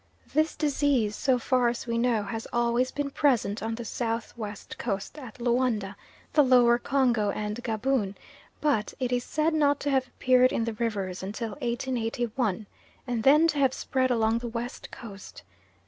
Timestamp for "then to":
13.21-13.59